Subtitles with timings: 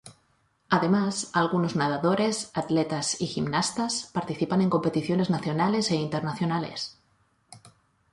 [0.69, 6.97] Además algunos nadadores, atletas y gimnastas participan en competiciones nacionales e internacionales.